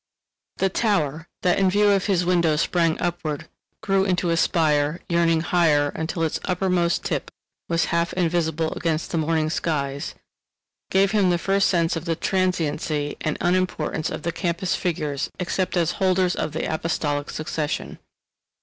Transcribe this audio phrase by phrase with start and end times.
[0.57, 3.47] The tower that in view of his window sprang upward,
[3.83, 7.29] grew into a spire, yearning higher until its uppermost tip
[7.69, 10.15] was half invisible against the morning skies,
[10.89, 15.77] gave him the first sense of the transiency and unimportance of the campus figures except
[15.77, 17.99] as holders of the apostolic succession.